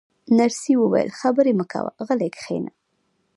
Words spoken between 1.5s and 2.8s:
مه کوه، غلی کښېنه.